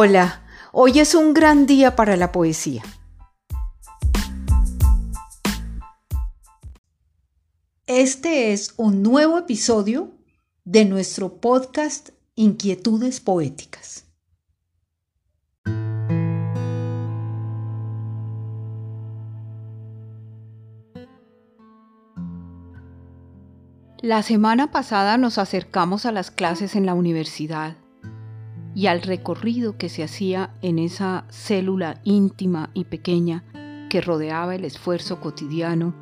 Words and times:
Hola, 0.00 0.42
hoy 0.70 1.00
es 1.00 1.16
un 1.16 1.34
gran 1.34 1.66
día 1.66 1.96
para 1.96 2.16
la 2.16 2.30
poesía. 2.30 2.84
Este 7.88 8.52
es 8.52 8.74
un 8.76 9.02
nuevo 9.02 9.38
episodio 9.38 10.12
de 10.62 10.84
nuestro 10.84 11.40
podcast 11.40 12.10
Inquietudes 12.36 13.18
Poéticas. 13.18 14.04
La 24.00 24.22
semana 24.22 24.70
pasada 24.70 25.18
nos 25.18 25.38
acercamos 25.38 26.06
a 26.06 26.12
las 26.12 26.30
clases 26.30 26.76
en 26.76 26.86
la 26.86 26.94
universidad 26.94 27.74
y 28.78 28.86
al 28.86 29.02
recorrido 29.02 29.76
que 29.76 29.88
se 29.88 30.04
hacía 30.04 30.54
en 30.62 30.78
esa 30.78 31.24
célula 31.30 32.00
íntima 32.04 32.70
y 32.74 32.84
pequeña 32.84 33.42
que 33.90 34.00
rodeaba 34.00 34.54
el 34.54 34.64
esfuerzo 34.64 35.20
cotidiano 35.20 35.96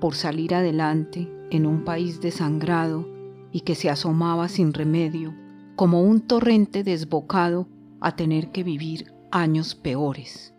por 0.00 0.14
salir 0.14 0.54
adelante 0.54 1.30
en 1.50 1.66
un 1.66 1.84
país 1.84 2.22
desangrado 2.22 3.06
y 3.52 3.60
que 3.60 3.74
se 3.74 3.90
asomaba 3.90 4.48
sin 4.48 4.72
remedio 4.72 5.34
como 5.76 6.00
un 6.00 6.22
torrente 6.22 6.82
desbocado 6.82 7.68
a 8.00 8.16
tener 8.16 8.52
que 8.52 8.64
vivir 8.64 9.12
años 9.30 9.74
peores, 9.74 10.54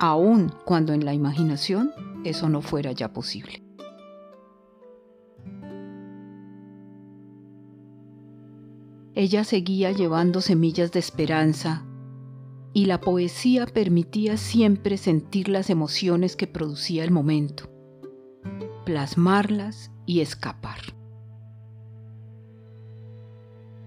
aun 0.00 0.52
cuando 0.64 0.94
en 0.94 1.04
la 1.04 1.14
imaginación 1.14 1.92
eso 2.24 2.48
no 2.48 2.60
fuera 2.60 2.90
ya 2.90 3.12
posible. 3.12 3.63
Ella 9.16 9.44
seguía 9.44 9.92
llevando 9.92 10.40
semillas 10.40 10.90
de 10.90 10.98
esperanza 10.98 11.86
y 12.72 12.86
la 12.86 13.00
poesía 13.00 13.64
permitía 13.64 14.36
siempre 14.36 14.96
sentir 14.96 15.48
las 15.48 15.70
emociones 15.70 16.34
que 16.34 16.48
producía 16.48 17.04
el 17.04 17.12
momento, 17.12 17.70
plasmarlas 18.84 19.92
y 20.04 20.18
escapar. 20.18 20.80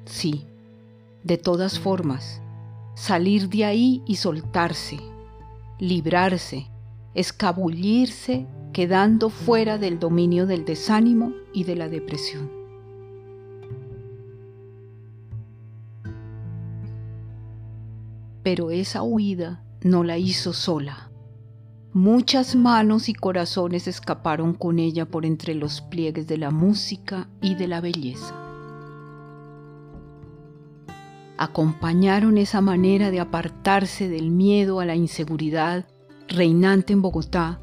Sí, 0.05 0.45
de 1.25 1.37
todas 1.37 1.77
formas, 1.77 2.41
salir 2.95 3.49
de 3.49 3.65
ahí 3.65 4.01
y 4.07 4.15
soltarse, 4.15 4.97
librarse, 5.77 6.71
escabullirse, 7.13 8.47
quedando 8.71 9.29
fuera 9.29 9.77
del 9.77 9.99
dominio 9.99 10.45
del 10.45 10.63
desánimo 10.63 11.33
y 11.51 11.65
de 11.65 11.75
la 11.75 11.89
depresión. 11.89 12.56
Pero 18.47 18.71
esa 18.71 19.03
huida 19.03 19.61
no 19.81 20.05
la 20.05 20.17
hizo 20.17 20.53
sola. 20.53 21.11
Muchas 21.91 22.55
manos 22.55 23.09
y 23.09 23.13
corazones 23.13 23.89
escaparon 23.89 24.53
con 24.53 24.79
ella 24.79 25.05
por 25.05 25.25
entre 25.25 25.53
los 25.53 25.81
pliegues 25.81 26.27
de 26.27 26.37
la 26.37 26.49
música 26.49 27.27
y 27.41 27.55
de 27.55 27.67
la 27.67 27.81
belleza. 27.81 28.33
Acompañaron 31.37 32.37
esa 32.37 32.61
manera 32.61 33.11
de 33.11 33.19
apartarse 33.19 34.07
del 34.07 34.31
miedo 34.31 34.79
a 34.79 34.85
la 34.85 34.95
inseguridad 34.95 35.85
reinante 36.29 36.93
en 36.93 37.01
Bogotá 37.01 37.59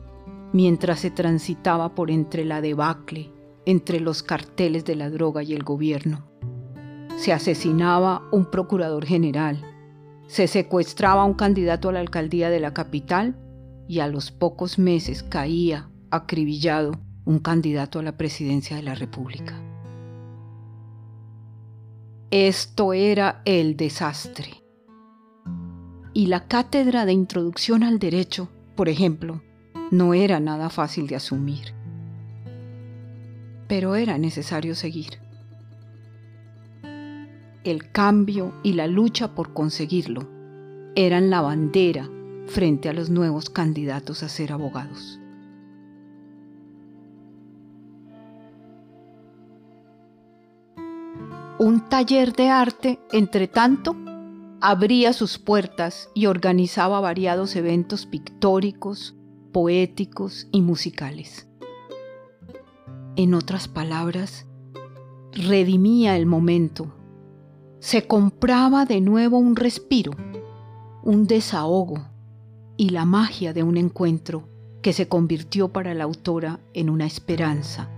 mientras 0.52 1.00
se 1.00 1.10
transitaba 1.10 1.94
por 1.94 2.10
entre 2.10 2.44
la 2.44 2.60
debacle, 2.60 3.32
entre 3.64 4.00
los 4.00 4.22
carteles 4.22 4.84
de 4.84 4.96
la 4.96 5.08
droga 5.08 5.42
y 5.42 5.54
el 5.54 5.62
gobierno. 5.62 6.26
Se 7.16 7.32
asesinaba 7.32 8.28
un 8.32 8.44
procurador 8.50 9.06
general, 9.06 9.73
se 10.34 10.48
secuestraba 10.48 11.22
a 11.22 11.26
un 11.26 11.34
candidato 11.34 11.88
a 11.88 11.92
la 11.92 12.00
alcaldía 12.00 12.50
de 12.50 12.58
la 12.58 12.74
capital 12.74 13.36
y 13.86 14.00
a 14.00 14.08
los 14.08 14.32
pocos 14.32 14.80
meses 14.80 15.22
caía 15.22 15.88
acribillado 16.10 16.90
un 17.24 17.38
candidato 17.38 18.00
a 18.00 18.02
la 18.02 18.16
presidencia 18.16 18.74
de 18.74 18.82
la 18.82 18.96
República. 18.96 19.54
Esto 22.32 22.94
era 22.94 23.42
el 23.44 23.76
desastre. 23.76 24.64
Y 26.12 26.26
la 26.26 26.48
cátedra 26.48 27.06
de 27.06 27.12
introducción 27.12 27.84
al 27.84 28.00
derecho, 28.00 28.48
por 28.74 28.88
ejemplo, 28.88 29.40
no 29.92 30.14
era 30.14 30.40
nada 30.40 30.68
fácil 30.68 31.06
de 31.06 31.14
asumir. 31.14 31.74
Pero 33.68 33.94
era 33.94 34.18
necesario 34.18 34.74
seguir 34.74 35.23
el 37.64 37.90
cambio 37.90 38.52
y 38.62 38.74
la 38.74 38.86
lucha 38.86 39.34
por 39.34 39.54
conseguirlo 39.54 40.28
eran 40.94 41.30
la 41.30 41.40
bandera 41.40 42.08
frente 42.46 42.88
a 42.88 42.92
los 42.92 43.10
nuevos 43.10 43.50
candidatos 43.50 44.22
a 44.22 44.28
ser 44.28 44.52
abogados. 44.52 45.18
Un 51.58 51.88
taller 51.88 52.34
de 52.34 52.48
arte, 52.48 53.00
entre 53.12 53.48
tanto, 53.48 53.96
abría 54.60 55.12
sus 55.12 55.38
puertas 55.38 56.10
y 56.14 56.26
organizaba 56.26 57.00
variados 57.00 57.56
eventos 57.56 58.06
pictóricos, 58.06 59.16
poéticos 59.52 60.48
y 60.52 60.60
musicales. 60.60 61.48
En 63.16 63.32
otras 63.34 63.68
palabras, 63.68 64.46
redimía 65.32 66.16
el 66.16 66.26
momento 66.26 66.92
se 67.84 68.06
compraba 68.06 68.86
de 68.86 69.02
nuevo 69.02 69.36
un 69.36 69.56
respiro, 69.56 70.12
un 71.02 71.26
desahogo 71.26 72.02
y 72.78 72.88
la 72.88 73.04
magia 73.04 73.52
de 73.52 73.62
un 73.62 73.76
encuentro 73.76 74.48
que 74.80 74.94
se 74.94 75.06
convirtió 75.06 75.68
para 75.68 75.92
la 75.92 76.04
autora 76.04 76.60
en 76.72 76.88
una 76.88 77.04
esperanza. 77.04 77.90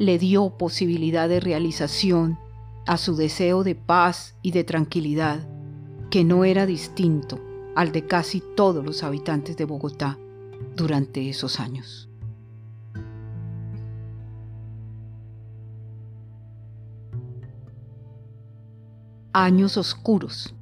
Le 0.00 0.18
dio 0.18 0.58
posibilidad 0.58 1.28
de 1.28 1.38
realización 1.38 2.40
a 2.88 2.96
su 2.96 3.14
deseo 3.14 3.62
de 3.62 3.76
paz 3.76 4.34
y 4.42 4.50
de 4.50 4.64
tranquilidad, 4.64 5.46
que 6.10 6.24
no 6.24 6.44
era 6.44 6.66
distinto 6.66 7.38
al 7.76 7.92
de 7.92 8.06
casi 8.06 8.42
todos 8.56 8.84
los 8.84 9.04
habitantes 9.04 9.56
de 9.56 9.64
Bogotá 9.64 10.18
durante 10.74 11.30
esos 11.30 11.60
años. 11.60 12.10
Años 19.34 19.76
oscuros, 19.76 20.54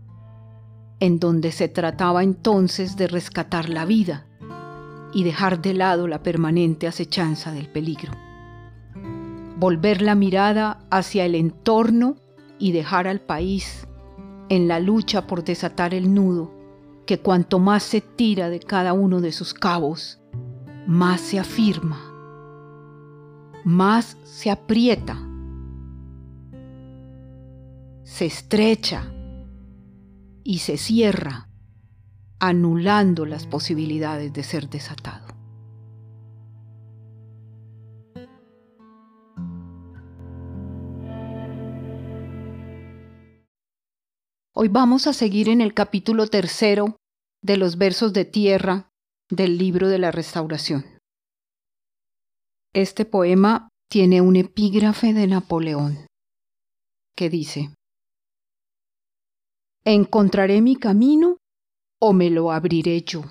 en 0.99 1.21
donde 1.21 1.53
se 1.53 1.69
trataba 1.69 2.25
entonces 2.25 2.97
de 2.97 3.07
rescatar 3.07 3.69
la 3.69 3.85
vida 3.85 4.27
y 5.13 5.25
dejar 5.25 5.61
de 5.61 5.75
lado 5.75 6.09
la 6.09 6.23
permanente 6.23 6.89
acechanza 6.89 7.53
del 7.53 7.69
peligro. 7.69 8.13
Volver 9.59 10.03
la 10.03 10.15
mirada 10.15 10.81
hacia 10.91 11.25
el 11.27 11.35
entorno 11.35 12.17
y 12.59 12.73
dejar 12.73 13.07
al 13.07 13.21
país 13.21 13.87
en 14.49 14.67
la 14.67 14.81
lucha 14.81 15.27
por 15.27 15.45
desatar 15.45 15.95
el 15.95 16.13
nudo 16.13 16.51
que 17.07 17.21
cuanto 17.21 17.59
más 17.59 17.83
se 17.83 18.01
tira 18.01 18.49
de 18.49 18.61
cada 18.61 18.93
uno 18.93 19.21
de 19.21 19.33
sus 19.33 19.55
cabos, 19.55 20.19
más 20.87 21.21
se 21.21 21.39
afirma, 21.39 22.01
más 23.65 24.17
se 24.25 24.51
aprieta 24.51 25.29
se 28.13 28.27
estrecha 28.27 29.11
y 30.45 30.59
se 30.59 30.77
cierra, 30.77 31.49
anulando 32.39 33.25
las 33.25 33.47
posibilidades 33.47 34.35
de 34.35 34.43
ser 34.43 34.69
desatado. 34.69 35.29
Hoy 44.55 44.69
vamos 44.69 45.07
a 45.07 45.15
seguir 45.15 45.49
en 45.49 45.63
el 45.63 45.73
capítulo 45.73 46.27
tercero 46.27 46.97
de 47.41 47.57
los 47.57 47.79
versos 47.79 48.13
de 48.13 48.27
tierra 48.27 48.91
del 49.31 49.57
libro 49.57 49.89
de 49.89 49.99
la 49.99 50.11
restauración. 50.11 50.85
Este 52.75 53.07
poema 53.07 53.71
tiene 53.89 54.21
un 54.21 54.37
epígrafe 54.37 55.15
de 55.15 55.27
Napoleón 55.29 56.07
que 57.17 57.31
dice, 57.31 57.71
¿Encontraré 59.85 60.61
mi 60.61 60.77
camino 60.77 61.39
o 62.01 62.13
me 62.13 62.31
lo 62.31 62.53
abriré 62.53 63.03
yo? 63.03 63.25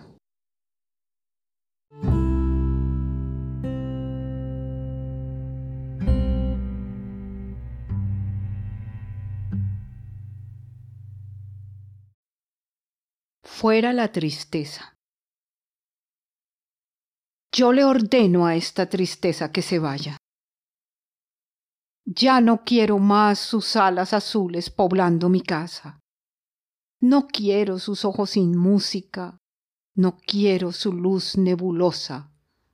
Fuera 13.46 13.94
la 13.94 14.12
tristeza. 14.12 14.98
Yo 17.54 17.72
le 17.72 17.86
ordeno 17.86 18.46
a 18.46 18.58
esta 18.58 18.90
tristeza 18.90 19.54
que 19.54 19.62
se 19.62 19.80
vaya. 19.80 20.18
Ya 22.04 22.42
no 22.42 22.66
quiero 22.66 23.00
más 23.00 23.40
sus 23.40 23.78
alas 23.78 24.12
azules 24.14 24.70
poblando 24.70 25.30
mi 25.30 25.40
casa 25.40 26.02
No 27.02 27.28
quiero 27.28 27.80
sus 27.80 28.06
ojos 28.06 28.32
sin 28.32 28.56
música, 28.56 29.40
no 29.96 30.18
quiero 30.18 30.72
su 30.72 30.94
luz 30.94 31.36
nebulosa 31.36 32.32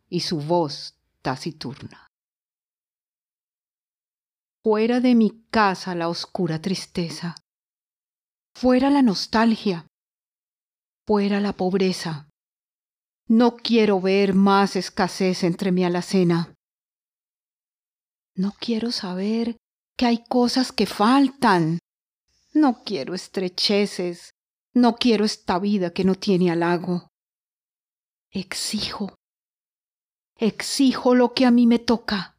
y 0.09 0.19
su 0.19 0.41
voz 0.41 0.97
taciturna. 1.21 2.07
Fuera 4.63 4.99
de 4.99 5.15
mi 5.15 5.45
casa 5.49 5.95
la 5.95 6.09
oscura 6.09 6.61
tristeza, 6.61 7.35
fuera 8.53 8.89
la 8.89 9.01
nostalgia, 9.01 9.87
fuera 11.05 11.39
la 11.39 11.53
pobreza. 11.53 12.27
No 13.29 13.55
quiero 13.55 14.01
ver 14.01 14.33
más 14.33 14.75
escasez 14.75 15.43
entre 15.43 15.71
mi 15.71 15.85
alacena. 15.85 16.53
No 18.35 18.53
quiero 18.59 18.91
saber 18.91 19.57
que 19.97 20.05
hay 20.05 20.23
cosas 20.27 20.73
que 20.73 20.85
faltan. 20.85 21.79
No 22.57 22.81
quiero 22.83 23.13
estrecheces, 23.13 24.33
no 24.73 24.95
quiero 24.95 25.25
esta 25.25 25.59
vida 25.59 25.91
que 25.91 26.03
no 26.03 26.15
tiene 26.15 26.49
halago. 26.49 27.07
Exijo, 28.31 29.13
exijo 30.35 31.13
lo 31.13 31.35
que 31.35 31.45
a 31.45 31.51
mí 31.51 31.67
me 31.67 31.77
toca. 31.77 32.35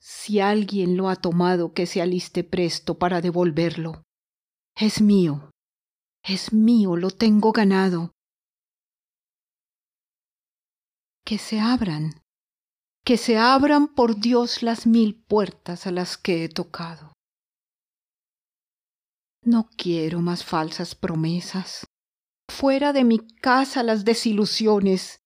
Si 0.00 0.40
alguien 0.40 0.96
lo 0.96 1.08
ha 1.08 1.14
tomado, 1.14 1.72
que 1.72 1.86
se 1.86 2.02
aliste 2.02 2.42
presto 2.42 2.98
para 2.98 3.20
devolverlo. 3.20 4.02
Es 4.74 5.00
mío, 5.00 5.52
es 6.24 6.52
mío, 6.52 6.96
lo 6.96 7.12
tengo 7.12 7.52
ganado. 7.52 8.10
Que 11.24 11.38
se 11.38 11.60
abran, 11.60 12.24
que 13.04 13.16
se 13.16 13.38
abran 13.38 13.86
por 13.86 14.18
Dios 14.18 14.64
las 14.64 14.84
mil 14.84 15.14
puertas 15.14 15.86
a 15.86 15.92
las 15.92 16.16
que 16.18 16.42
he 16.42 16.48
tocado. 16.48 17.12
No 19.48 19.70
quiero 19.78 20.20
más 20.20 20.44
falsas 20.44 20.94
promesas. 20.94 21.86
Fuera 22.50 22.92
de 22.92 23.02
mi 23.02 23.18
casa 23.18 23.82
las 23.82 24.04
desilusiones. 24.04 25.22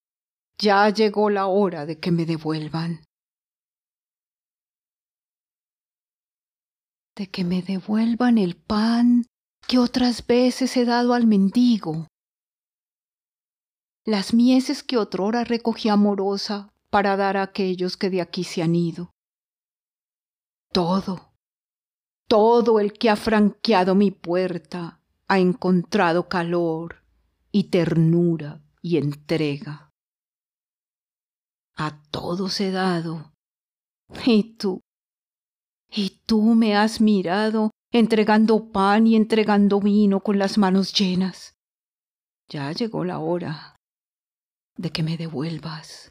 Ya 0.57 0.89
llegó 0.89 1.29
la 1.29 1.47
hora 1.47 1.85
de 1.85 1.99
que 1.99 2.09
me 2.11 2.25
devuelvan. 2.25 3.03
De 7.17 7.29
que 7.29 7.43
me 7.43 7.61
devuelvan 7.61 8.37
el 8.37 8.55
pan 8.55 9.25
que 9.67 9.77
otras 9.77 10.25
veces 10.25 10.77
he 10.77 10.85
dado 10.85 11.13
al 11.13 11.27
mendigo. 11.27 12.07
Las 14.05 14.33
mieses 14.33 14.83
que 14.83 14.97
otrora 14.97 15.43
recogí 15.43 15.89
amorosa 15.89 16.69
para 16.89 17.17
dar 17.17 17.35
a 17.35 17.43
aquellos 17.43 17.97
que 17.97 18.09
de 18.09 18.21
aquí 18.21 18.45
se 18.45 18.63
han 18.63 18.73
ido. 18.73 19.11
Todo, 20.71 21.32
todo 22.33 22.79
el 22.79 22.93
que 22.93 23.11
ha 23.11 23.15
franqueado 23.15 23.93
mi 23.93 24.09
puerta 24.09 24.99
ha 25.27 25.37
encontrado 25.37 26.27
calor 26.27 27.03
y 27.51 27.65
ternura 27.65 28.59
y 28.81 28.97
entrega. 28.97 29.91
A 31.75 32.01
todos 32.09 32.59
he 32.59 32.71
dado. 32.71 33.31
Y 34.25 34.55
tú, 34.55 34.81
y 35.91 36.23
tú 36.25 36.41
me 36.55 36.75
has 36.75 37.01
mirado 37.01 37.69
entregando 37.91 38.71
pan 38.71 39.05
y 39.05 39.15
entregando 39.15 39.79
vino 39.79 40.21
con 40.21 40.39
las 40.39 40.57
manos 40.57 40.91
llenas. 40.91 41.53
Ya 42.49 42.71
llegó 42.71 43.05
la 43.05 43.19
hora 43.19 43.75
de 44.75 44.89
que 44.89 45.03
me 45.03 45.17
devuelvas. 45.17 46.09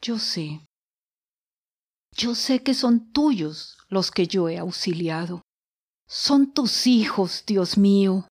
Yo 0.00 0.20
sé, 0.20 0.60
yo 2.14 2.34
sé 2.34 2.62
que 2.62 2.74
son 2.74 3.12
tuyos 3.12 3.78
los 3.88 4.10
que 4.10 4.26
yo 4.26 4.48
he 4.48 4.58
auxiliado. 4.58 5.42
Son 6.06 6.52
tus 6.52 6.86
hijos, 6.86 7.44
Dios 7.46 7.76
mío. 7.78 8.28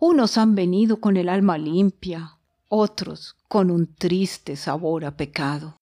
Unos 0.00 0.38
han 0.38 0.54
venido 0.54 1.00
con 1.00 1.16
el 1.16 1.28
alma 1.28 1.58
limpia, 1.58 2.38
otros 2.68 3.36
con 3.48 3.70
un 3.70 3.94
triste 3.94 4.56
sabor 4.56 5.04
a 5.04 5.16
pecado. 5.16 5.76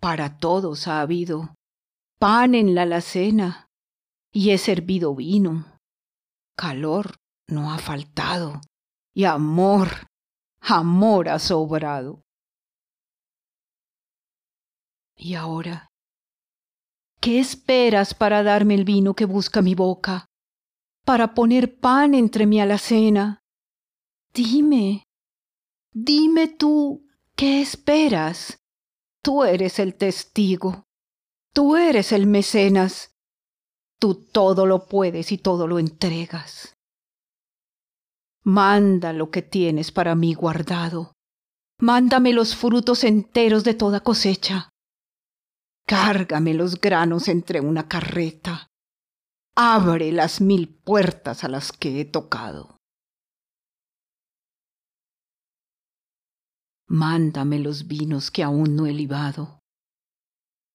Para 0.00 0.38
todos 0.38 0.88
ha 0.88 1.00
habido 1.00 1.54
pan 2.18 2.54
en 2.54 2.74
la 2.74 2.82
alacena 2.82 3.66
y 4.32 4.50
he 4.50 4.58
servido 4.58 5.14
vino. 5.14 5.78
Calor 6.56 7.16
no 7.46 7.72
ha 7.72 7.78
faltado 7.78 8.60
y 9.14 9.24
amor 9.24 10.06
amor 10.62 11.28
ha 11.28 11.38
sobrado. 11.38 12.21
Y 15.24 15.36
ahora, 15.36 15.92
¿qué 17.20 17.38
esperas 17.38 18.12
para 18.12 18.42
darme 18.42 18.74
el 18.74 18.84
vino 18.84 19.14
que 19.14 19.24
busca 19.24 19.62
mi 19.62 19.76
boca? 19.76 20.26
Para 21.04 21.32
poner 21.32 21.78
pan 21.78 22.14
entre 22.14 22.44
mi 22.44 22.60
alacena. 22.60 23.38
Dime, 24.34 25.04
dime 25.92 26.48
tú, 26.48 27.06
¿qué 27.36 27.62
esperas? 27.62 28.58
Tú 29.22 29.44
eres 29.44 29.78
el 29.78 29.94
testigo, 29.94 30.82
tú 31.52 31.76
eres 31.76 32.10
el 32.10 32.26
mecenas, 32.26 33.14
tú 34.00 34.26
todo 34.26 34.66
lo 34.66 34.86
puedes 34.86 35.30
y 35.30 35.38
todo 35.38 35.68
lo 35.68 35.78
entregas. 35.78 36.74
Manda 38.42 39.12
lo 39.12 39.30
que 39.30 39.42
tienes 39.42 39.92
para 39.92 40.16
mí 40.16 40.34
guardado. 40.34 41.12
Mándame 41.78 42.32
los 42.32 42.56
frutos 42.56 43.04
enteros 43.04 43.62
de 43.62 43.74
toda 43.74 44.00
cosecha. 44.00 44.71
Cárgame 45.92 46.54
los 46.54 46.80
granos 46.80 47.28
entre 47.28 47.60
una 47.60 47.86
carreta. 47.86 48.66
Abre 49.54 50.10
las 50.10 50.40
mil 50.40 50.70
puertas 50.70 51.44
a 51.44 51.50
las 51.50 51.70
que 51.70 52.00
he 52.00 52.06
tocado. 52.06 52.78
Mándame 56.88 57.58
los 57.58 57.88
vinos 57.88 58.30
que 58.30 58.42
aún 58.42 58.74
no 58.74 58.86
he 58.86 58.94
libado. 58.94 59.60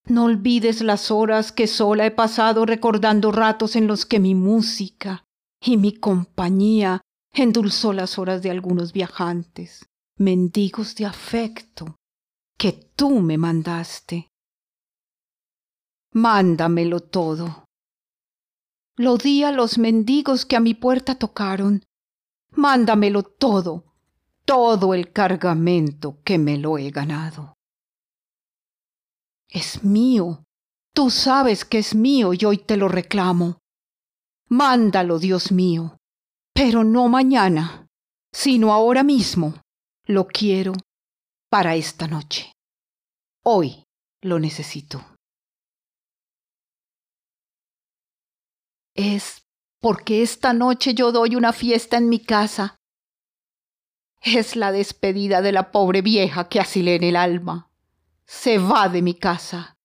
No 0.06 0.26
olvides 0.26 0.82
las 0.82 1.10
horas 1.10 1.52
que 1.52 1.66
sola 1.66 2.06
he 2.06 2.12
pasado 2.12 2.68
recordando 2.68 3.32
ratos 3.32 3.76
en 3.76 3.88
los 3.88 4.06
que 4.06 4.20
mi 4.20 4.36
música 4.36 5.24
y 5.60 5.78
mi 5.78 5.94
compañía 5.94 7.02
endulzó 7.34 7.92
las 7.92 8.20
horas 8.20 8.44
de 8.44 8.52
algunos 8.52 8.94
viajantes, 8.94 9.90
mendigos 10.20 10.94
de 10.94 11.08
afecto, 11.08 11.96
que 12.56 12.92
tú 12.96 13.20
me 13.22 13.40
mandaste. 13.40 14.30
Mándamelo 16.18 17.02
todo. 17.02 17.66
Lo 18.96 19.18
di 19.18 19.44
a 19.44 19.52
los 19.52 19.78
mendigos 19.78 20.48
que 20.48 20.56
a 20.56 20.60
mi 20.60 20.74
puerta 20.74 21.14
tocaron. 21.14 21.84
Mándamelo 22.54 23.22
todo, 23.22 23.94
todo 24.44 24.96
el 24.96 25.12
cargamento 25.14 26.20
que 26.24 26.40
me 26.40 26.58
lo 26.58 26.80
he 26.80 26.90
ganado. 26.90 27.54
Es 29.48 29.84
mío, 29.84 30.44
tú 30.92 31.12
sabes 31.12 31.66
que 31.66 31.78
es 31.78 31.94
mío 31.94 32.34
y 32.34 32.44
hoy 32.46 32.58
te 32.58 32.78
lo 32.78 32.88
reclamo. 32.88 33.60
Mándalo, 34.50 35.20
Dios 35.20 35.52
mío, 35.52 35.98
pero 36.52 36.84
no 36.84 37.10
mañana, 37.10 37.86
sino 38.34 38.74
ahora 38.74 39.04
mismo. 39.04 39.54
Lo 40.08 40.26
quiero 40.26 40.74
para 41.52 41.76
esta 41.76 42.08
noche. 42.08 42.54
Hoy 43.44 43.84
lo 44.24 44.40
necesito. 44.40 45.17
Es 48.98 49.46
porque 49.80 50.22
esta 50.22 50.52
noche 50.52 50.94
yo 50.94 51.14
doy 51.14 51.38
una 51.38 51.54
fiesta 51.54 51.96
en 51.96 52.10
mi 52.10 52.20
casa. 52.20 52.76
Es 54.22 54.58
la 54.58 54.74
despedida 54.74 55.42
de 55.42 55.54
la 55.54 55.72
pobre 55.72 56.02
vieja 56.02 56.50
que 56.50 56.60
asilé 56.60 56.96
en 56.96 57.04
el 57.06 57.16
alma. 57.16 57.70
Se 58.26 58.58
va 58.58 58.90
de 58.90 59.02
mi 59.02 59.14
casa. 59.14 59.78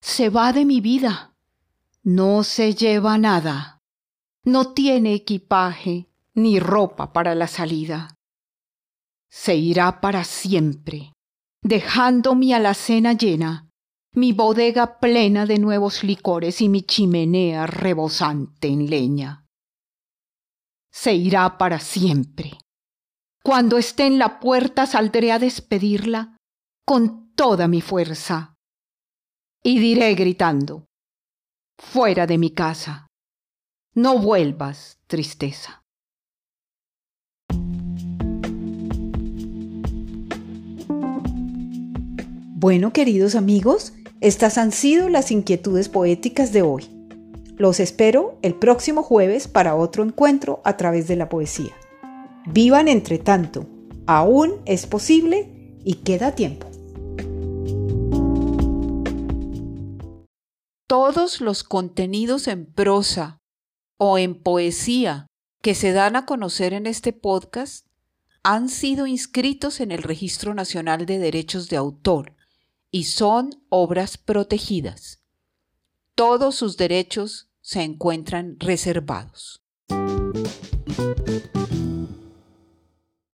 Se 0.00 0.28
va 0.28 0.52
de 0.52 0.64
mi 0.64 0.80
vida. 0.80 1.34
No 2.04 2.44
se 2.44 2.74
lleva 2.74 3.18
nada 3.18 3.74
no 4.44 4.74
tiene 4.74 5.14
equipaje 5.14 6.08
ni 6.34 6.60
ropa 6.60 7.12
para 7.12 7.34
la 7.34 7.46
salida. 7.46 8.16
Se 9.30 9.56
irá 9.56 10.00
para 10.00 10.24
siempre, 10.24 11.12
dejando 11.62 12.34
mi 12.34 12.52
alacena 12.52 13.14
llena, 13.14 13.70
mi 14.14 14.32
bodega 14.32 14.98
plena 14.98 15.46
de 15.46 15.58
nuevos 15.58 16.04
licores 16.04 16.60
y 16.60 16.68
mi 16.68 16.82
chimenea 16.82 17.66
rebosante 17.66 18.68
en 18.68 18.88
leña. 18.88 19.46
Se 20.92 21.14
irá 21.14 21.58
para 21.58 21.80
siempre. 21.80 22.52
Cuando 23.42 23.76
esté 23.76 24.06
en 24.06 24.18
la 24.18 24.40
puerta 24.40 24.86
saldré 24.86 25.32
a 25.32 25.38
despedirla 25.38 26.36
con 26.86 27.32
toda 27.34 27.68
mi 27.68 27.80
fuerza. 27.80 28.54
Y 29.62 29.78
diré 29.78 30.14
gritando, 30.14 30.86
fuera 31.78 32.26
de 32.26 32.38
mi 32.38 32.50
casa 32.50 33.04
no 33.96 34.18
vuelvas, 34.18 34.98
tristeza. 35.06 35.84
Bueno, 42.56 42.92
queridos 42.92 43.36
amigos, 43.36 43.92
estas 44.24 44.56
han 44.56 44.72
sido 44.72 45.10
las 45.10 45.30
inquietudes 45.30 45.90
poéticas 45.90 46.50
de 46.50 46.62
hoy. 46.62 46.88
Los 47.58 47.78
espero 47.78 48.38
el 48.40 48.54
próximo 48.54 49.02
jueves 49.02 49.48
para 49.48 49.76
otro 49.76 50.02
encuentro 50.02 50.62
a 50.64 50.78
través 50.78 51.06
de 51.08 51.16
la 51.16 51.28
poesía. 51.28 51.74
Vivan 52.46 52.88
entre 52.88 53.18
tanto, 53.18 53.66
aún 54.06 54.62
es 54.64 54.86
posible 54.86 55.76
y 55.84 55.96
queda 55.96 56.34
tiempo. 56.34 56.66
Todos 60.86 61.42
los 61.42 61.62
contenidos 61.62 62.48
en 62.48 62.64
prosa 62.64 63.42
o 63.98 64.16
en 64.16 64.42
poesía 64.42 65.26
que 65.60 65.74
se 65.74 65.92
dan 65.92 66.16
a 66.16 66.24
conocer 66.24 66.72
en 66.72 66.86
este 66.86 67.12
podcast 67.12 67.84
han 68.42 68.70
sido 68.70 69.06
inscritos 69.06 69.80
en 69.80 69.92
el 69.92 70.02
Registro 70.02 70.54
Nacional 70.54 71.04
de 71.04 71.18
Derechos 71.18 71.68
de 71.68 71.76
Autor 71.76 72.34
y 72.94 73.06
son 73.06 73.50
obras 73.70 74.16
protegidas. 74.18 75.20
Todos 76.14 76.54
sus 76.54 76.76
derechos 76.76 77.48
se 77.60 77.82
encuentran 77.82 78.54
reservados. 78.60 79.64